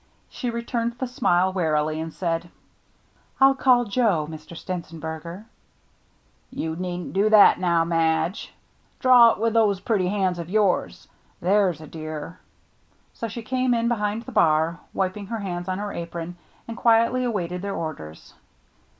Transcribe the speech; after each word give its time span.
She 0.29 0.49
returned 0.49 0.93
the 0.93 1.05
smile, 1.05 1.53
wearily, 1.53 1.99
and 2.01 2.11
said," 2.11 2.49
I'll 3.39 3.53
call 3.53 3.85
Joe, 3.85 4.25
Mr. 4.27 4.57
Stenzenberger." 4.57 5.45
"You 6.49 6.75
needn't 6.75 7.13
do 7.13 7.29
that 7.29 7.59
now, 7.59 7.85
Madge. 7.85 8.51
Draw 8.99 9.33
it 9.33 9.37
with 9.37 9.53
those 9.53 9.79
pretty 9.79 10.07
hands 10.07 10.39
of 10.39 10.49
yours, 10.49 11.07
there's 11.39 11.81
a 11.81 11.85
dear." 11.87 12.39
So 13.13 13.27
she 13.27 13.43
came 13.43 13.75
in 13.75 13.87
behind 13.87 14.23
the 14.23 14.31
bar, 14.31 14.79
wiping 14.91 15.27
her 15.27 15.37
hands 15.41 15.69
on 15.69 15.77
her 15.77 15.93
apron, 15.93 16.35
and 16.67 16.75
quietly 16.75 17.23
awaited 17.23 17.61
their 17.61 17.75
orders. 17.75 18.33